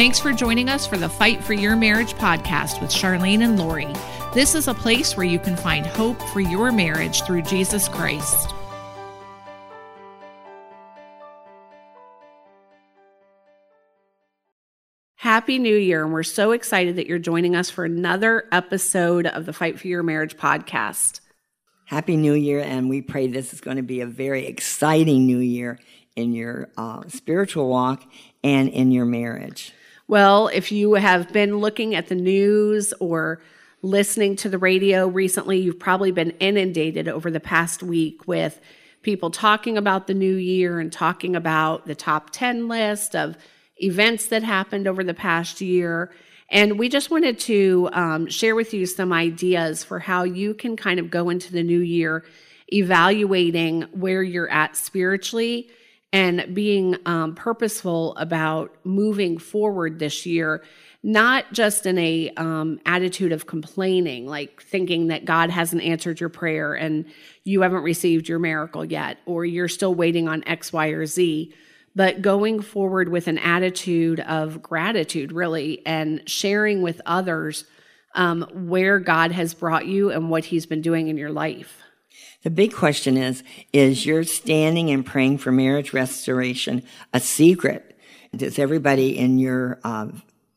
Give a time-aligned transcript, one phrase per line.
[0.00, 3.86] Thanks for joining us for the Fight for Your Marriage podcast with Charlyne and Lori.
[4.32, 8.54] This is a place where you can find hope for your marriage through Jesus Christ.
[15.16, 19.44] Happy New Year, and we're so excited that you're joining us for another episode of
[19.44, 21.20] the Fight for Your Marriage podcast.
[21.84, 25.40] Happy New Year, and we pray this is going to be a very exciting new
[25.40, 25.78] year
[26.16, 28.02] in your uh, spiritual walk
[28.42, 29.74] and in your marriage.
[30.10, 33.40] Well, if you have been looking at the news or
[33.80, 38.60] listening to the radio recently, you've probably been inundated over the past week with
[39.02, 43.36] people talking about the new year and talking about the top 10 list of
[43.76, 46.10] events that happened over the past year.
[46.48, 50.76] And we just wanted to um, share with you some ideas for how you can
[50.76, 52.24] kind of go into the new year
[52.72, 55.70] evaluating where you're at spiritually
[56.12, 60.62] and being um, purposeful about moving forward this year
[61.02, 66.28] not just in a um, attitude of complaining like thinking that god hasn't answered your
[66.28, 67.04] prayer and
[67.44, 71.54] you haven't received your miracle yet or you're still waiting on x y or z
[71.94, 77.64] but going forward with an attitude of gratitude, really, and sharing with others
[78.14, 81.82] um, where God has brought you and what He's been doing in your life.
[82.42, 87.98] The big question is Is your standing and praying for marriage restoration a secret?
[88.34, 90.08] Does everybody in your uh,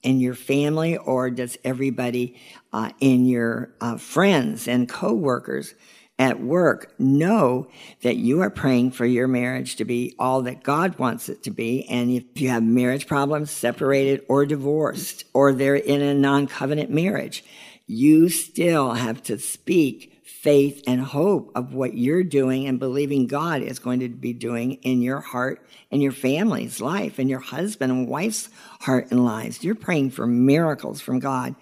[0.01, 2.39] in your family, or does everybody
[2.71, 5.73] uh, in your uh, friends and coworkers
[6.19, 7.67] at work know
[8.01, 11.51] that you are praying for your marriage to be all that God wants it to
[11.51, 11.85] be.
[11.89, 16.91] And if you have marriage problems, separated or divorced, or they're in a non covenant
[16.91, 17.43] marriage,
[17.87, 20.12] you still have to speak
[20.43, 24.73] faith and hope of what you're doing and believing God is going to be doing
[24.83, 28.49] in your heart and your family's life and your husband and wife's
[28.81, 29.63] heart and lives.
[29.63, 31.55] You're praying for miracles from God.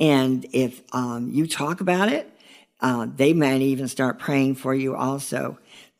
[0.00, 2.28] And if um, you talk about it,
[2.80, 5.56] uh, they might even start praying for you also.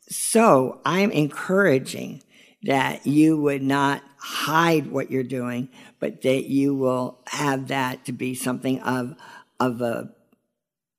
[0.09, 2.21] So I'm encouraging
[2.63, 5.69] that you would not hide what you're doing,
[6.01, 9.15] but that you will have that to be something of,
[9.57, 10.13] of a,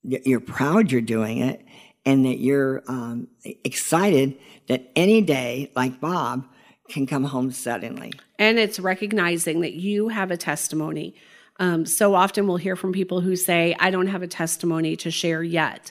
[0.06, 1.65] you're proud you're doing it
[2.05, 3.28] and that you're um,
[3.65, 6.47] excited that any day, like Bob,
[6.89, 8.12] can come home suddenly.
[8.39, 11.16] And it's recognizing that you have a testimony
[11.59, 15.11] um, so often we'll hear from people who say, I don't have a testimony to
[15.11, 15.91] share yet.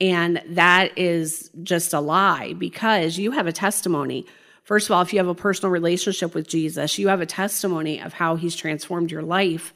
[0.00, 4.26] And that is just a lie because you have a testimony.
[4.64, 8.00] First of all, if you have a personal relationship with Jesus, you have a testimony
[8.00, 9.72] of how he's transformed your life.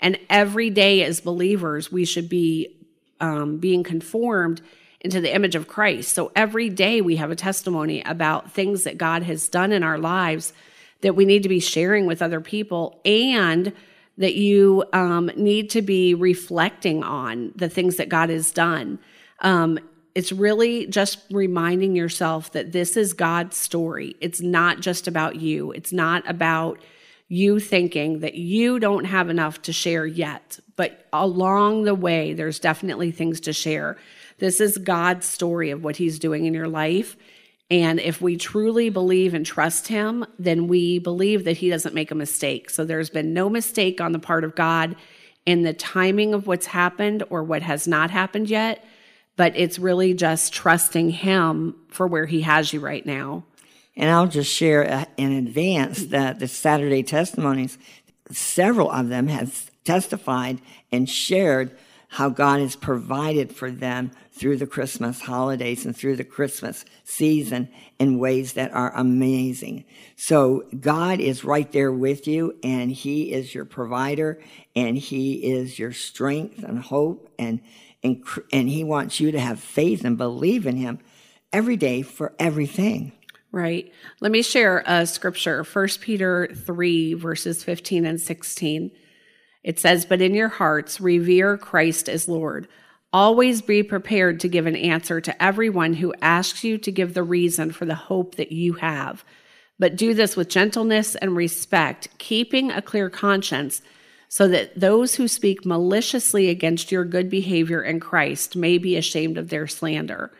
[0.00, 2.74] And every day as believers, we should be
[3.20, 4.60] um, being conformed
[5.00, 6.12] into the image of Christ.
[6.12, 9.98] So every day we have a testimony about things that God has done in our
[9.98, 10.52] lives
[11.00, 13.72] that we need to be sharing with other people and
[14.18, 18.98] that you um, need to be reflecting on the things that God has done.
[19.40, 19.78] Um,
[20.14, 24.16] it's really just reminding yourself that this is God's story.
[24.20, 25.72] It's not just about you.
[25.72, 26.78] It's not about
[27.30, 30.58] you thinking that you don't have enough to share yet.
[30.74, 33.96] But along the way, there's definitely things to share.
[34.38, 37.16] This is God's story of what He's doing in your life.
[37.70, 42.10] And if we truly believe and trust him, then we believe that he doesn't make
[42.10, 42.68] a mistake.
[42.68, 44.96] So there's been no mistake on the part of God
[45.46, 48.84] in the timing of what's happened or what has not happened yet,
[49.36, 53.44] but it's really just trusting him for where he has you right now.
[54.00, 57.76] And I'll just share uh, in advance that the Saturday testimonies,
[58.30, 61.76] several of them have testified and shared
[62.08, 67.68] how God has provided for them through the Christmas holidays and through the Christmas season
[67.98, 69.84] in ways that are amazing.
[70.16, 74.40] So God is right there with you and he is your provider
[74.74, 77.60] and he is your strength and hope and,
[78.02, 81.00] and, and he wants you to have faith and believe in him
[81.52, 83.12] every day for everything.
[83.52, 83.92] Right.
[84.20, 88.92] Let me share a scripture, 1 Peter 3 verses 15 and 16.
[89.64, 92.68] It says, But in your hearts, revere Christ as Lord.
[93.12, 97.24] Always be prepared to give an answer to everyone who asks you to give the
[97.24, 99.24] reason for the hope that you have.
[99.80, 103.82] But do this with gentleness and respect, keeping a clear conscience,
[104.28, 109.36] so that those who speak maliciously against your good behavior in Christ may be ashamed
[109.36, 110.30] of their slander.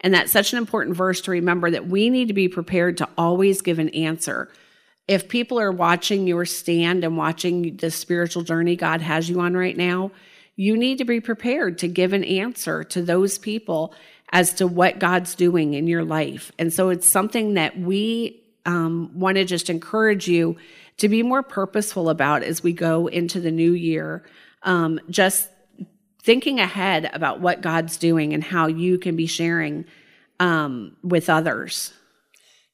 [0.00, 3.08] And that's such an important verse to remember that we need to be prepared to
[3.18, 4.50] always give an answer
[5.10, 9.56] if people are watching your stand and watching the spiritual journey God has you on
[9.56, 10.12] right now,
[10.54, 13.92] you need to be prepared to give an answer to those people
[14.32, 16.52] as to what God's doing in your life.
[16.60, 20.56] And so it's something that we um, want to just encourage you
[20.98, 24.24] to be more purposeful about as we go into the new year.
[24.62, 25.48] Um, just
[26.22, 29.84] thinking ahead about what God's doing and how you can be sharing
[30.38, 31.92] um, with others.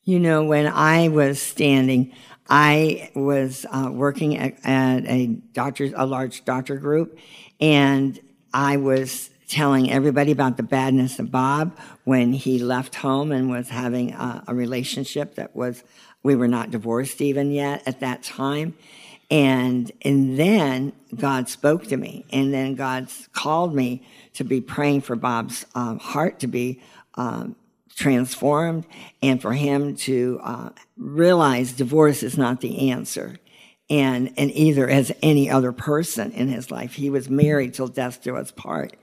[0.05, 2.13] You know, when I was standing,
[2.49, 7.19] I was uh, working at, at a doctor, a large doctor group,
[7.61, 8.19] and
[8.53, 13.69] I was telling everybody about the badness of Bob when he left home and was
[13.69, 15.85] having a, a relationship that was,
[16.23, 18.75] we were not divorced even yet at that time.
[19.31, 25.01] And, and then God spoke to me, and then God called me to be praying
[25.01, 26.81] for Bob's um, heart to be
[27.15, 27.57] um,
[27.97, 28.87] transformed
[29.23, 33.37] and for him to uh, realize divorce is not the answer.
[33.89, 38.23] And, and either as any other person in his life, he was married till death
[38.23, 38.97] do us part.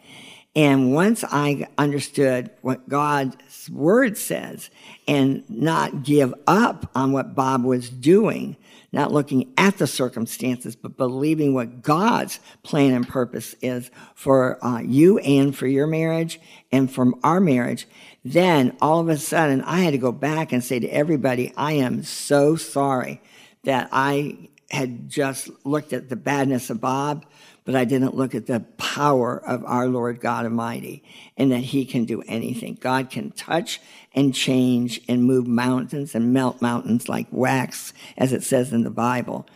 [0.56, 4.70] And once I understood what God's word says
[5.08, 8.56] and not give up on what Bob was doing,
[8.94, 14.80] not looking at the circumstances, but believing what God's plan and purpose is for uh,
[14.80, 16.40] you and for your marriage
[16.72, 17.88] and from our marriage,
[18.24, 21.74] then all of a sudden I had to go back and say to everybody, I
[21.74, 23.19] am so sorry
[23.63, 27.25] that I had just looked at the badness of Bob
[27.65, 31.04] but I didn't look at the power of our Lord God Almighty
[31.38, 32.77] and that He can do anything.
[32.80, 33.80] God can touch
[34.13, 38.89] and change and move mountains and melt mountains like wax, as it says in the
[38.89, 39.48] Bible.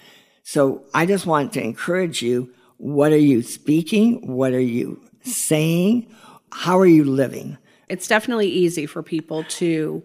[0.44, 2.54] So I just want to encourage you.
[2.78, 4.28] What are you speaking?
[4.28, 6.08] What are you saying?
[6.52, 7.58] How are you living?
[7.90, 10.04] It's definitely easy for people to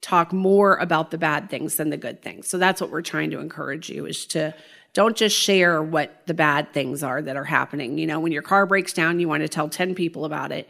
[0.00, 2.48] talk more about the bad things than the good things.
[2.48, 4.54] So that's what we're trying to encourage you is to
[4.98, 7.98] don't just share what the bad things are that are happening.
[7.98, 10.68] You know, when your car breaks down, you want to tell 10 people about it.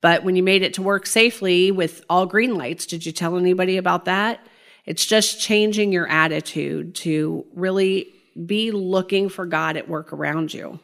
[0.00, 3.36] But when you made it to work safely with all green lights, did you tell
[3.36, 4.46] anybody about that?
[4.86, 8.14] It's just changing your attitude to really
[8.46, 10.78] be looking for God at work around you.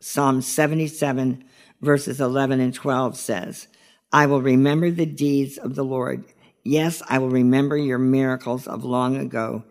[0.00, 1.44] Psalm 77,
[1.80, 3.68] verses 11 and 12 says,
[4.12, 6.24] I will remember the deeds of the Lord.
[6.64, 9.62] Yes, I will remember your miracles of long ago.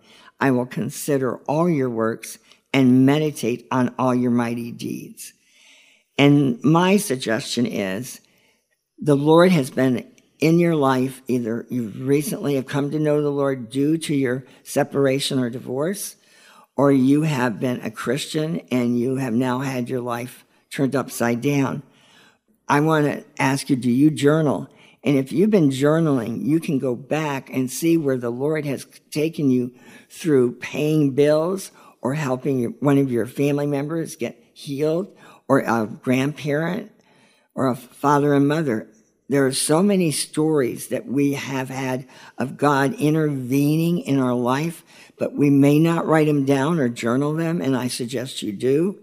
[0.41, 2.39] I will consider all your works
[2.73, 5.33] and meditate on all your mighty deeds.
[6.17, 8.19] And my suggestion is
[8.97, 11.21] the Lord has been in your life.
[11.27, 16.15] Either you recently have come to know the Lord due to your separation or divorce,
[16.75, 21.41] or you have been a Christian and you have now had your life turned upside
[21.41, 21.83] down.
[22.67, 24.69] I want to ask you, do you journal?
[25.03, 28.85] And if you've been journaling, you can go back and see where the Lord has
[29.09, 29.73] taken you
[30.09, 31.71] through paying bills
[32.01, 35.15] or helping one of your family members get healed
[35.47, 36.91] or a grandparent
[37.55, 38.87] or a father and mother.
[39.27, 42.05] There are so many stories that we have had
[42.37, 44.83] of God intervening in our life,
[45.17, 47.61] but we may not write them down or journal them.
[47.61, 48.99] And I suggest you do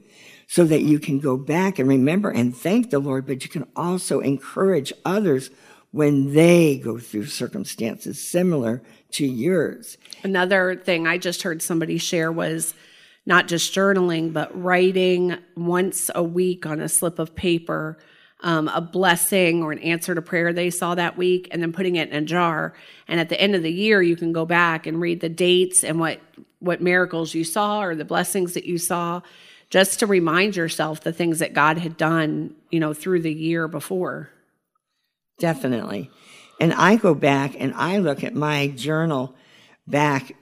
[0.47, 3.67] so that you can go back and remember and thank the Lord, but you can
[3.75, 5.51] also encourage others
[5.91, 8.83] when they go through circumstances similar
[9.13, 9.97] to yours.
[10.23, 12.75] Another thing I just heard somebody share was
[13.25, 17.99] not just journaling, but writing once a week on a slip of paper
[18.41, 21.97] um, a blessing or an answer to prayer they saw that week and then putting
[21.97, 22.75] it in a jar.
[23.09, 25.83] And at the end of the year, you can go back and read the dates
[25.83, 26.21] and what,
[26.61, 29.23] what miracles you saw or the blessings that you saw
[29.71, 33.69] just to remind yourself the things that God had done, you know, through the year
[33.69, 34.31] before.
[35.39, 36.11] Definitely.
[36.61, 39.35] And I go back and I look at my journal
[39.87, 40.33] back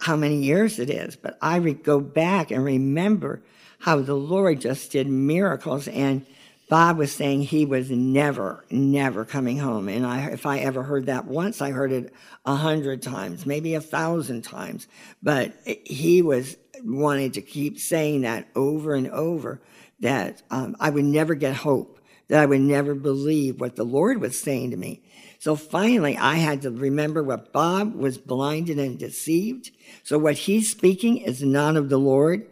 [0.00, 3.42] how many years it is, but I re- go back and remember
[3.78, 5.88] how the Lord just did miracles.
[5.88, 6.26] And
[6.68, 9.88] Bob was saying he was never, never coming home.
[9.88, 12.12] And I, if I ever heard that once, I heard it
[12.44, 14.88] a hundred times, maybe a thousand times.
[15.22, 19.60] But he was wanting to keep saying that over and over
[20.00, 21.91] that um, I would never get hope
[22.32, 25.02] that I would never believe what the Lord was saying to me.
[25.38, 29.70] So finally, I had to remember what Bob was blinded and deceived.
[30.02, 32.46] So what he's speaking is not of the Lord,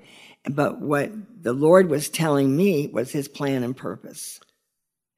[0.44, 4.38] but what the Lord was telling me was his plan and purpose.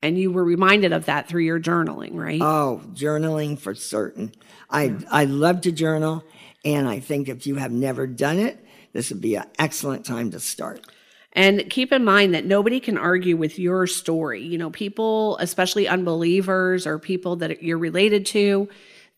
[0.01, 2.41] And you were reminded of that through your journaling, right?
[2.41, 4.31] Oh, journaling for certain.
[4.71, 6.23] I, I love to journal.
[6.65, 10.31] And I think if you have never done it, this would be an excellent time
[10.31, 10.87] to start.
[11.35, 14.43] And keep in mind that nobody can argue with your story.
[14.43, 18.69] You know, people, especially unbelievers or people that you're related to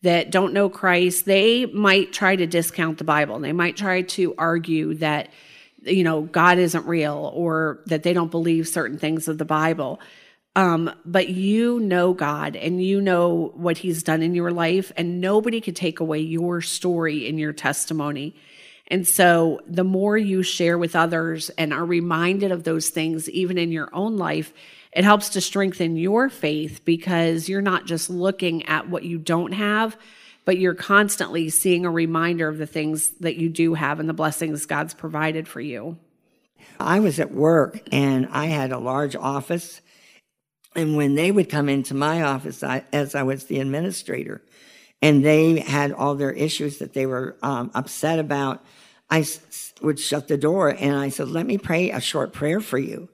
[0.03, 3.41] that don't know Christ, they might try to discount the Bible.
[3.41, 5.31] They might try to argue that,
[5.83, 10.01] you know, God isn't real or that they don't believe certain things of the Bible.
[10.57, 15.21] Um, but you know God and you know what He's done in your life, and
[15.21, 18.37] nobody could take away your story and your testimony.
[18.89, 23.57] And so the more you share with others and are reminded of those things, even
[23.57, 24.53] in your own life,
[24.93, 29.53] it helps to strengthen your faith because you're not just looking at what you don't
[29.53, 29.97] have,
[30.45, 34.15] but you're constantly seeing a reminder of the things that you do have and the
[34.15, 35.97] blessings God's provided for you.
[36.79, 39.81] I was at work and I had a large office.
[40.77, 44.43] And when they would come into my office, I, as I was the administrator,
[45.05, 48.65] and they had all their issues that they were um, upset about,
[49.11, 52.61] I s- would shut the door and I said, Let me pray a short prayer
[52.61, 53.11] for you.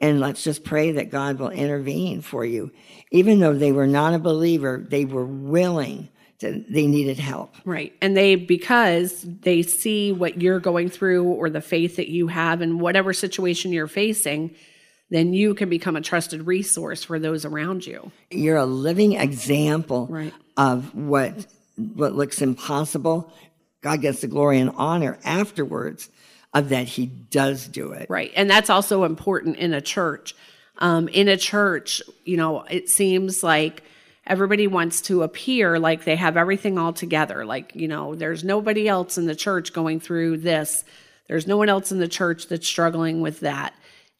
[0.00, 2.70] And let's just pray that God will intervene for you.
[3.10, 6.08] Even though they were not a believer, they were willing
[6.38, 7.54] to, they needed help.
[7.64, 7.92] Right.
[8.00, 12.62] And they, because they see what you're going through or the faith that you have
[12.62, 14.54] in whatever situation you're facing,
[15.10, 18.10] then you can become a trusted resource for those around you.
[18.30, 20.32] You're a living example Right.
[20.56, 23.32] Of what what looks impossible.
[23.80, 26.08] God gets the glory and honor afterwards
[26.54, 28.06] of that he does do it.
[28.08, 28.30] Right.
[28.36, 30.34] And that's also important in a church.
[30.78, 33.82] Um, in a church, you know, it seems like
[34.26, 37.44] everybody wants to appear like they have everything all together.
[37.44, 40.84] Like, you know, there's nobody else in the church going through this.
[41.28, 43.74] There's no one else in the church that's struggling with that.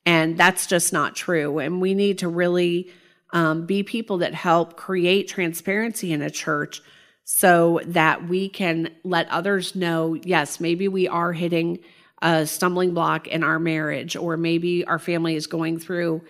[0.04, 1.58] And that's just not true.
[1.58, 2.90] And we need to really
[3.32, 6.82] um, be people that help create transparency in a church
[7.24, 11.78] so that we can let others know yes, maybe we are hitting
[12.20, 16.22] a stumbling block in our marriage, or maybe our family is going through,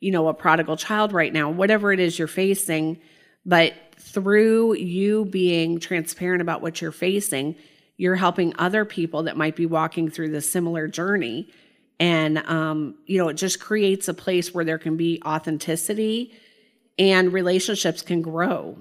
[0.00, 3.00] you know, a prodigal child right now, whatever it is you're facing.
[3.46, 7.56] But through you being transparent about what you're facing,
[7.96, 11.48] you're helping other people that might be walking through the similar journey.
[11.98, 16.32] And, um, you know, it just creates a place where there can be authenticity
[16.98, 18.76] and relationships can grow.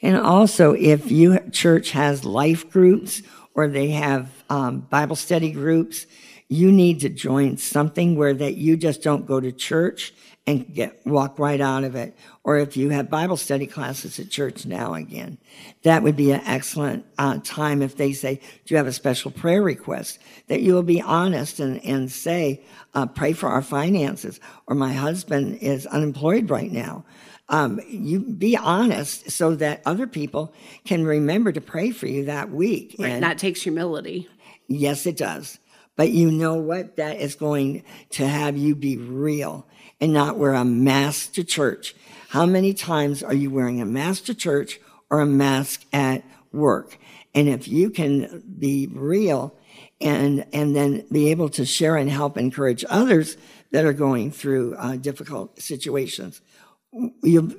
[0.00, 3.22] And also, if you church has life groups
[3.54, 6.06] or they have um, Bible study groups,
[6.48, 10.14] you need to join something where that you just don't go to church
[10.46, 12.16] and get walk right out of it.
[12.42, 15.36] Or if you have Bible study classes at church now again,
[15.82, 19.30] that would be an excellent uh, time if they say, "Do you have a special
[19.30, 22.62] prayer request?" That you will be honest and and say,
[22.94, 27.04] uh, "Pray for our finances," or "My husband is unemployed right now."
[27.48, 30.52] Um, you be honest so that other people
[30.84, 32.96] can remember to pray for you that week.
[32.98, 34.28] And that takes humility.
[34.66, 35.58] yes, it does.
[35.96, 36.96] But you know what?
[36.96, 39.66] That is going to have you be real
[40.00, 41.94] and not wear a mask to church.
[42.28, 44.78] How many times are you wearing a mask to church
[45.10, 46.98] or a mask at work?
[47.34, 49.56] And if you can be real
[50.00, 53.36] and, and then be able to share and help encourage others
[53.72, 56.40] that are going through uh, difficult situations,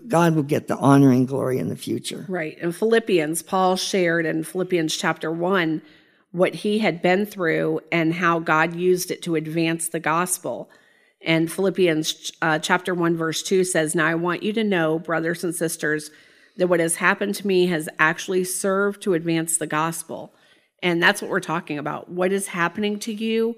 [0.07, 2.25] God will get the honor and glory in the future.
[2.27, 2.57] Right.
[2.57, 5.81] In Philippians, Paul shared in Philippians chapter 1
[6.31, 10.69] what he had been through and how God used it to advance the gospel.
[11.21, 15.43] And Philippians uh, chapter 1, verse 2 says, Now I want you to know, brothers
[15.43, 16.11] and sisters,
[16.57, 20.33] that what has happened to me has actually served to advance the gospel.
[20.81, 22.09] And that's what we're talking about.
[22.09, 23.57] What is happening to you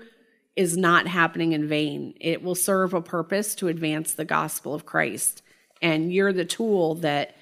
[0.56, 4.86] is not happening in vain, it will serve a purpose to advance the gospel of
[4.86, 5.42] Christ.
[5.82, 7.36] And you're the tool that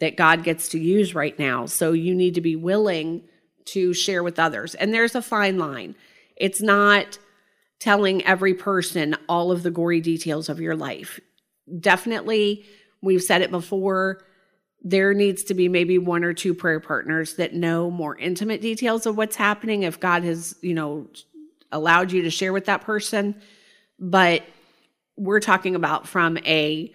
[0.00, 1.66] that God gets to use right now.
[1.66, 3.22] So you need to be willing
[3.66, 4.74] to share with others.
[4.74, 5.94] And there's a fine line.
[6.36, 7.18] It's not
[7.78, 11.20] telling every person all of the gory details of your life.
[11.78, 12.64] Definitely,
[13.00, 14.24] we've said it before,
[14.82, 19.06] there needs to be maybe one or two prayer partners that know more intimate details
[19.06, 21.06] of what's happening if God has, you know,
[21.70, 23.40] allowed you to share with that person.
[24.00, 24.42] But
[25.16, 26.92] we're talking about from a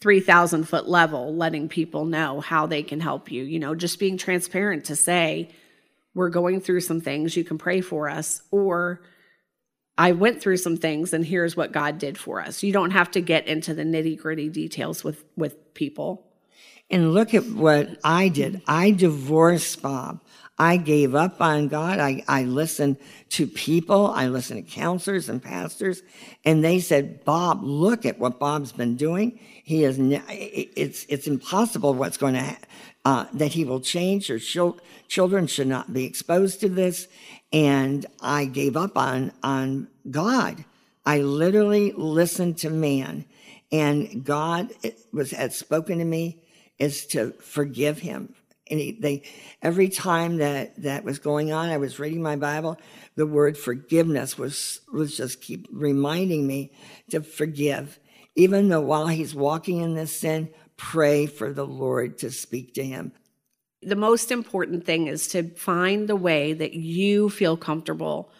[0.00, 3.42] 3,000 foot level, letting people know how they can help you.
[3.44, 5.50] You know, just being transparent to say,
[6.14, 9.02] we're going through some things, you can pray for us, or
[10.00, 12.62] I went through some things and here's what God did for us.
[12.62, 16.26] You don't have to get into the nitty gritty details with, with people.
[16.88, 18.62] And look at what I did.
[18.66, 20.20] I divorced Bob.
[20.58, 21.98] I gave up on God.
[21.98, 22.96] I, I listened
[23.30, 24.08] to people.
[24.08, 26.02] I listened to counselors and pastors.
[26.44, 29.38] And they said, Bob, look at what Bob's been doing.
[29.70, 32.56] He is, it's, it's impossible what's going to,
[33.04, 34.26] uh, that he will change.
[34.26, 37.06] Chil- children should not be exposed to this.
[37.52, 40.64] And I gave up on, on God.
[41.06, 43.26] I literally listened to man
[43.70, 44.72] and God
[45.12, 46.42] was, had spoken to me
[46.80, 48.34] is to forgive him.
[48.68, 49.22] And he, they,
[49.62, 52.76] every time that that was going on, I was reading my Bible.
[53.14, 56.72] The word forgiveness was was just keep reminding me
[57.10, 57.98] to forgive,
[58.36, 62.84] even though while he's walking in this sin, pray for the Lord to speak to
[62.84, 63.12] him.
[63.82, 68.30] The most important thing is to find the way that you feel comfortable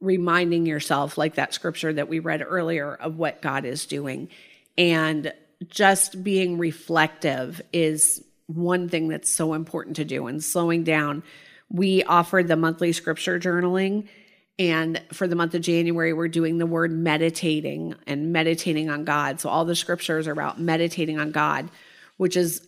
[0.00, 4.28] reminding yourself, like that scripture that we read earlier, of what God is doing.
[4.76, 5.32] And
[5.68, 11.22] just being reflective is one thing that's so important to do and slowing down.
[11.70, 14.08] We offered the monthly scripture journaling.
[14.58, 19.40] And for the month of January, we're doing the word meditating and meditating on God.
[19.40, 21.70] So all the scriptures are about meditating on God,
[22.18, 22.66] which is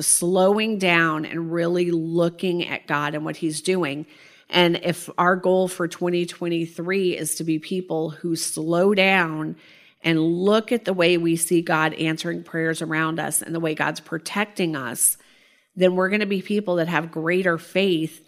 [0.00, 4.06] slowing down and really looking at God and what He's doing.
[4.50, 9.56] And if our goal for 2023 is to be people who slow down
[10.02, 13.74] and look at the way we see God answering prayers around us and the way
[13.74, 15.16] God's protecting us,
[15.76, 18.22] then we're going to be people that have greater faith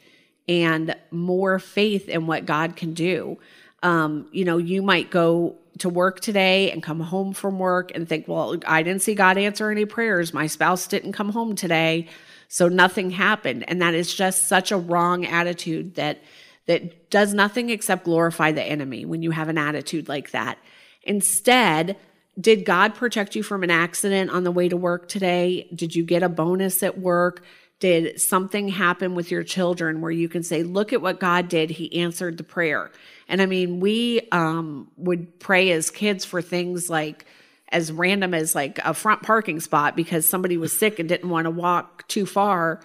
[0.48, 3.38] and more faith in what God can do.
[3.82, 8.08] Um, you know, you might go to work today and come home from work and
[8.08, 10.32] think, well, I didn't see God answer any prayers.
[10.32, 12.08] My spouse didn't come home today,
[12.48, 13.64] so nothing happened.
[13.68, 16.22] And that is just such a wrong attitude that
[16.66, 20.58] that does nothing except glorify the enemy when you have an attitude like that.
[21.02, 21.96] Instead,
[22.40, 25.68] did God protect you from an accident on the way to work today?
[25.74, 27.44] Did you get a bonus at work?
[27.80, 31.70] Did something happen with your children where you can say, look at what God did?
[31.70, 32.90] He answered the prayer.
[33.28, 37.26] And I mean, we um, would pray as kids for things like
[37.70, 41.46] as random as like a front parking spot because somebody was sick and didn't want
[41.46, 42.80] to walk too far.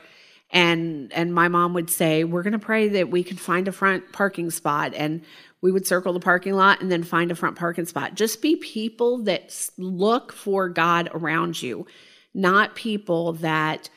[0.51, 4.11] And and my mom would say, We're gonna pray that we can find a front
[4.11, 4.93] parking spot.
[4.95, 5.21] And
[5.61, 8.15] we would circle the parking lot and then find a front parking spot.
[8.15, 11.85] Just be people that look for God around you,
[12.33, 13.89] not people that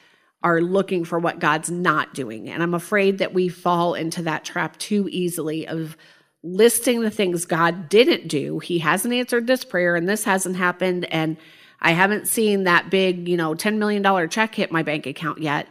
[0.43, 2.49] are looking for what God's not doing.
[2.49, 5.97] And I'm afraid that we fall into that trap too easily of
[6.43, 8.59] listing the things God didn't do.
[8.59, 11.05] He hasn't answered this prayer and this hasn't happened.
[11.13, 11.37] And
[11.81, 15.69] I haven't seen that big, you know, $10 million check hit my bank account yet.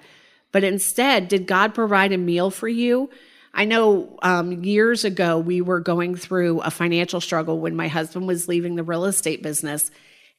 [0.51, 3.09] But instead, did God provide a meal for you?
[3.53, 8.27] I know um, years ago we were going through a financial struggle when my husband
[8.27, 9.91] was leaving the real estate business.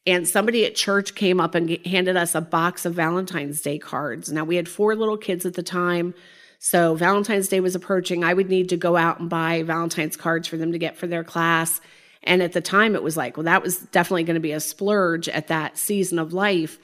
[0.06, 4.32] And somebody at church came up and handed us a box of Valentine's Day cards.
[4.32, 6.14] Now, we had four little kids at the time.
[6.58, 8.24] So, Valentine's Day was approaching.
[8.24, 11.06] I would need to go out and buy Valentine's cards for them to get for
[11.06, 11.80] their class.
[12.24, 14.60] And at the time, it was like, well, that was definitely going to be a
[14.60, 16.78] splurge at that season of life.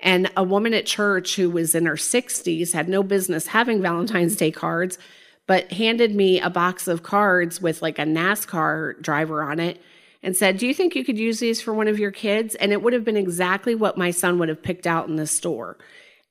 [0.00, 4.36] And a woman at church who was in her 60s had no business having Valentine's
[4.36, 4.98] Day cards
[5.46, 9.80] but handed me a box of cards with like a NASCAR driver on it
[10.24, 12.56] and said, Do you think you could use these for one of your kids?
[12.56, 15.26] And it would have been exactly what my son would have picked out in the
[15.26, 15.76] store.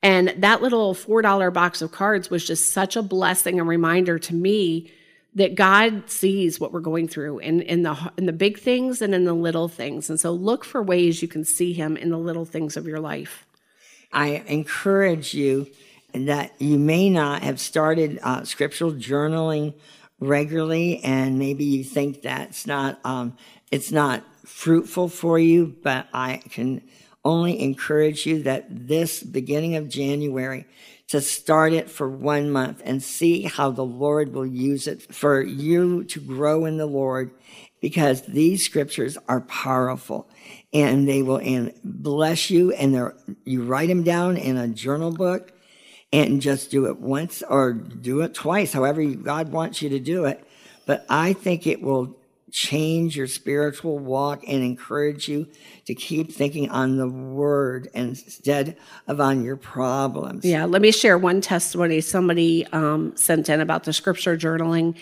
[0.01, 4.35] And that little $4 box of cards was just such a blessing and reminder to
[4.35, 4.91] me
[5.35, 9.15] that God sees what we're going through in, in the in the big things and
[9.15, 10.09] in the little things.
[10.09, 12.99] And so look for ways you can see him in the little things of your
[12.99, 13.45] life.
[14.11, 15.67] I encourage you
[16.13, 19.73] that you may not have started uh, scriptural journaling
[20.19, 23.35] regularly, and maybe you think that's not um,
[23.73, 25.75] it's not fruitful for you.
[25.81, 26.83] But I can
[27.25, 30.65] only encourage you that this beginning of January
[31.07, 35.41] to start it for one month and see how the Lord will use it for
[35.41, 37.31] you to grow in the Lord
[37.81, 40.29] because these scriptures are powerful
[40.71, 43.11] and they will and bless you and
[43.43, 45.51] you write them down in a journal book
[46.11, 50.25] and just do it once or do it twice, however God wants you to do
[50.25, 50.45] it.
[50.85, 52.15] But I think it will
[52.53, 55.47] change your spiritual walk and encourage you
[55.85, 60.45] to keep thinking on the word instead of on your problems.
[60.45, 64.95] Yeah, let me share one testimony somebody um, sent in about the scripture journaling.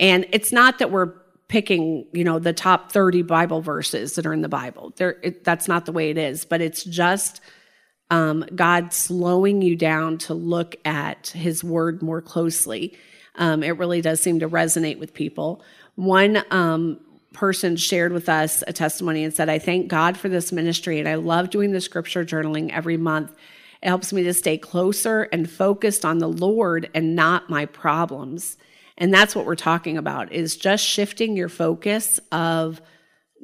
[0.00, 1.12] And it's not that we're
[1.48, 4.94] picking, you know, the top 30 Bible verses that are in the Bible.
[4.96, 7.40] There, that's not the way it is, but it's just–
[8.12, 12.94] um, God slowing you down to look at His Word more closely.
[13.36, 15.62] Um, it really does seem to resonate with people.
[15.94, 17.00] One um,
[17.32, 21.08] person shared with us a testimony and said, I thank God for this ministry and
[21.08, 23.34] I love doing the scripture journaling every month.
[23.82, 28.56] It helps me to stay closer and focused on the Lord and not my problems.
[28.96, 32.80] And that's what we're talking about is just shifting your focus of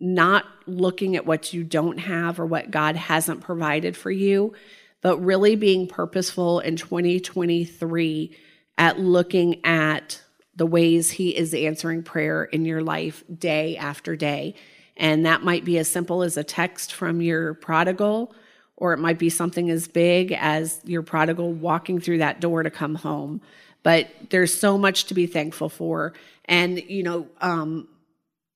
[0.00, 4.54] not looking at what you don't have or what God hasn't provided for you,
[5.00, 8.36] but really being purposeful in 2023
[8.78, 10.22] at looking at
[10.56, 14.54] the ways He is answering prayer in your life day after day.
[14.96, 18.34] And that might be as simple as a text from your prodigal,
[18.76, 22.70] or it might be something as big as your prodigal walking through that door to
[22.70, 23.40] come home.
[23.84, 26.14] But there's so much to be thankful for.
[26.46, 27.86] And, you know, um,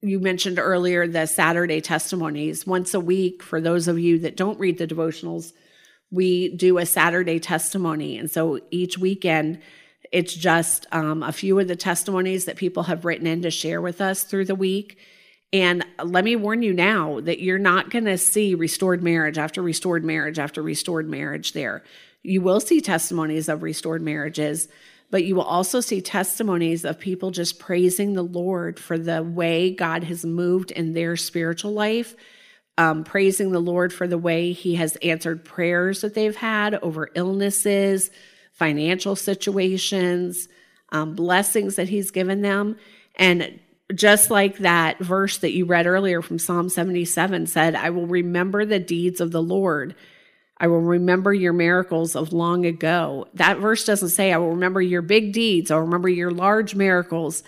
[0.00, 4.58] you mentioned earlier the Saturday testimonies once a week for those of you that don't
[4.58, 5.52] read the devotionals.
[6.12, 8.18] we do a Saturday testimony.
[8.18, 9.60] And so each weekend,
[10.12, 13.80] it's just um, a few of the testimonies that people have written in to share
[13.80, 14.98] with us through the week.
[15.54, 19.62] And let me warn you now that you're not going to see restored marriage after
[19.62, 21.82] restored marriage after restored marriage there.
[22.22, 24.68] You will see testimonies of restored marriages,
[25.10, 29.74] but you will also see testimonies of people just praising the Lord for the way
[29.74, 32.14] God has moved in their spiritual life,
[32.78, 37.10] um, praising the Lord for the way He has answered prayers that they've had over
[37.14, 38.10] illnesses,
[38.62, 40.46] financial situations,
[40.92, 42.76] um, blessings that He's given them.
[43.16, 43.58] And
[43.92, 48.64] just like that verse that you read earlier from Psalm 77 said, I will remember
[48.64, 49.96] the deeds of the Lord.
[50.58, 53.26] I will remember your miracles of long ago.
[53.34, 57.42] That verse doesn't say, I will remember your big deeds, I'll remember your large miracles,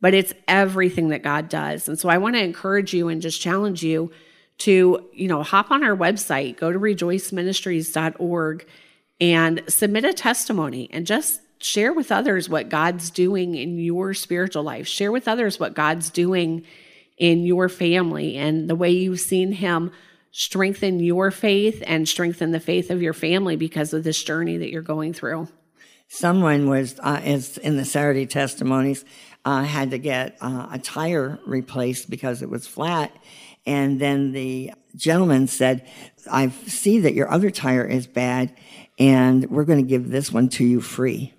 [0.00, 1.86] but it's everything that God does.
[1.86, 4.10] And so I want to encourage you and just challenge you
[4.58, 8.66] to, you know, hop on our website, go to rejoiceministries.org
[9.20, 14.62] and submit a testimony and just share with others what God's doing in your spiritual
[14.62, 14.86] life.
[14.86, 16.64] Share with others what God's doing
[17.16, 19.90] in your family and the way you've seen Him
[20.32, 24.70] strengthen your faith and strengthen the faith of your family because of this journey that
[24.70, 25.48] you're going through.
[26.08, 27.20] Someone was, uh,
[27.62, 29.04] in the Saturday testimonies,
[29.46, 33.16] uh, had to get uh, a tire replaced because it was flat.
[33.64, 35.88] And then the gentleman said,
[36.30, 38.54] I see that your other tire is bad,
[38.98, 41.34] and we're going to give this one to you free.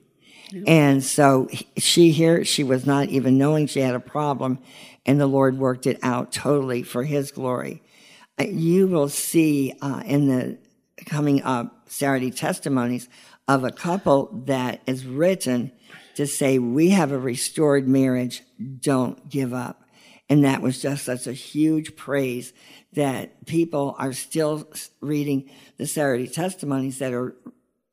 [0.66, 4.60] And so she here, she was not even knowing she had a problem,
[5.06, 7.84] and the Lord worked it out totally for His glory.
[8.40, 10.58] Uh, you will see uh, in the
[11.06, 13.10] coming up Saturday testimonies
[13.48, 15.72] of a couple that is written
[16.16, 18.44] to say, We have a restored marriage,
[18.80, 19.84] don't give up.
[20.30, 22.54] And that was just such a huge praise
[22.94, 24.68] that people are still
[25.00, 27.36] reading the Saturday testimonies that are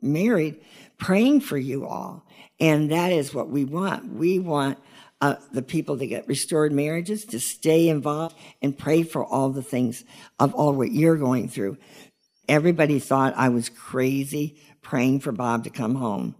[0.02, 0.60] married,
[0.98, 2.26] praying for you all.
[2.58, 4.12] And that is what we want.
[4.12, 4.78] We want
[5.20, 9.62] uh, the people that get restored marriages to stay involved and pray for all the
[9.62, 10.04] things
[10.38, 11.78] of all what you're going through.
[12.48, 16.34] Everybody thought I was crazy praying for Bob to come home.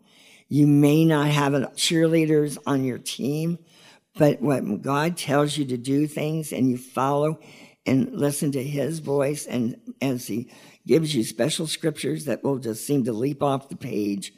[0.49, 3.59] You may not have cheerleaders on your team,
[4.17, 7.41] but when God tells you to do things and you follow
[7.87, 10.51] and listen to his voice and as he
[10.87, 14.33] gives you special scriptures that will just seem to leap off the page,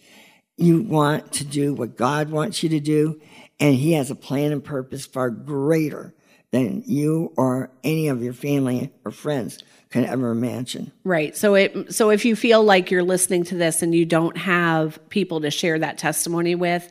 [0.56, 3.20] you want to do what God wants you to do,
[3.60, 6.14] and He has a plan and purpose far greater
[6.50, 9.58] than you or any of your family or friends
[9.90, 10.92] can ever imagine.
[11.04, 11.36] Right.
[11.36, 14.98] So it so if you feel like you're listening to this and you don't have
[15.10, 16.90] people to share that testimony with,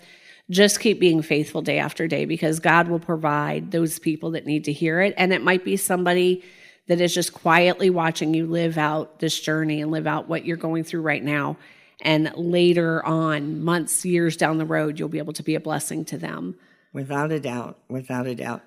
[0.50, 4.66] just keep being faithful day after day because God will provide those people that need
[4.66, 6.44] to hear it and it might be somebody
[6.88, 10.58] that is just quietly watching you live out this journey and live out what you're
[10.58, 11.58] going through right now
[12.02, 16.06] and later on, months, years down the road, you'll be able to be a blessing
[16.06, 16.56] to them.
[16.94, 18.62] Without a doubt, without a doubt.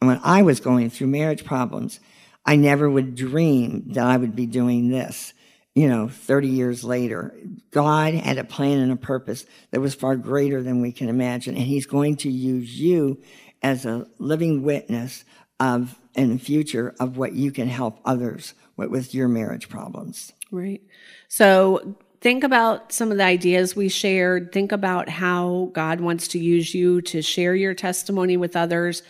[0.00, 2.00] And when I was going through marriage problems,
[2.44, 5.32] I never would dream that I would be doing this.
[5.74, 7.34] You know, 30 years later,
[7.70, 11.56] God had a plan and a purpose that was far greater than we can imagine.
[11.56, 13.20] And He's going to use you
[13.62, 15.24] as a living witness
[15.58, 20.32] of in the future of what you can help others with, with your marriage problems.
[20.50, 20.82] Right.
[21.28, 24.52] So think about some of the ideas we shared.
[24.52, 29.02] Think about how God wants to use you to share your testimony with others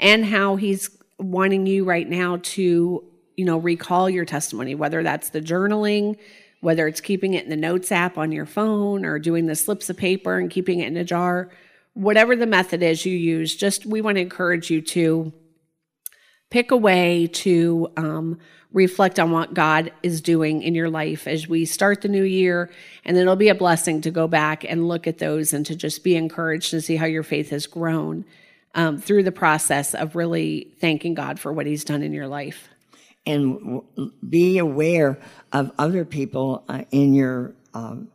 [0.00, 3.04] and how He's wanting you right now to,
[3.36, 6.18] you know, recall your testimony, whether that's the journaling,
[6.60, 9.90] whether it's keeping it in the notes app on your phone or doing the slips
[9.90, 11.50] of paper and keeping it in a jar.
[11.94, 15.32] Whatever the method is you use, just we want to encourage you to
[16.50, 18.38] pick a way to um,
[18.72, 22.70] reflect on what God is doing in your life as we start the new year.
[23.04, 26.04] And it'll be a blessing to go back and look at those and to just
[26.04, 28.24] be encouraged to see how your faith has grown
[28.74, 32.68] um, through the process of really thanking God for what He's done in your life.
[33.26, 33.82] And
[34.28, 35.18] be aware
[35.52, 38.08] of other people uh, in your um,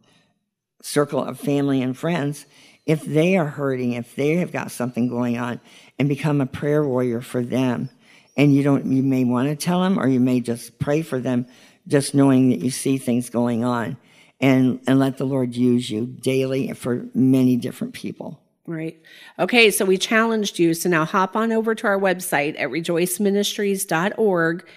[0.82, 2.46] circle of family and friends
[2.86, 5.60] if they are hurting, if they have got something going on,
[6.00, 7.90] and become a prayer warrior for them
[8.38, 11.20] and you don't you may want to tell them or you may just pray for
[11.20, 11.46] them
[11.88, 13.98] just knowing that you see things going on
[14.40, 19.02] and and let the lord use you daily for many different people Right.
[19.40, 20.76] Okay, so we challenged you.
[20.76, 24.68] So now hop on over to our website at rejoiceministries.org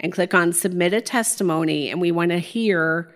[0.00, 1.90] and click on submit a testimony.
[1.90, 3.12] And we want to hear